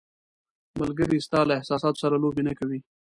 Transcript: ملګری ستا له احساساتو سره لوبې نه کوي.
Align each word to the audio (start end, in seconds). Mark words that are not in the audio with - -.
ملګری 0.79 1.17
ستا 1.25 1.39
له 1.47 1.53
احساساتو 1.59 2.01
سره 2.03 2.15
لوبې 2.23 2.43
نه 2.47 2.53
کوي. 2.59 2.79